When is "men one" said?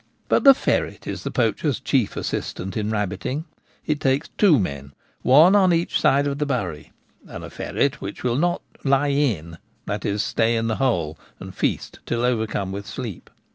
4.57-5.55